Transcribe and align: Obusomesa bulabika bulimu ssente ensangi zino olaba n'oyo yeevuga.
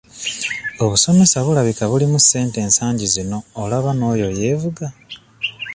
Obusomesa 0.83 1.37
bulabika 1.45 1.83
bulimu 1.91 2.17
ssente 2.23 2.57
ensangi 2.65 3.05
zino 3.13 3.37
olaba 3.61 3.89
n'oyo 3.95 4.27
yeevuga. 4.39 4.87